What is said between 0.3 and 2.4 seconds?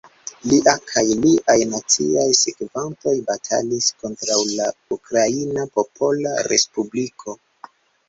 Lia kaj liaj naciaj